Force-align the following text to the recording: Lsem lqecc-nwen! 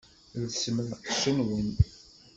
Lsem 0.43 0.77
lqecc-nwen! 0.87 1.69